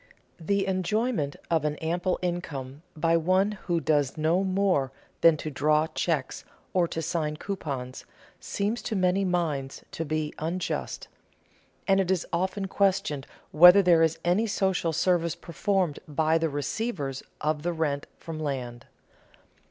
[0.39, 5.85] The enjoyment of an ample income by one who does no more than to draw
[5.85, 6.43] checks
[6.73, 8.05] or to sign coupons
[8.39, 11.07] seems to many minds to be unjust;
[11.87, 17.21] and it is often questioned whether there is any social service performed by the receivers
[17.39, 18.87] of the rent from land.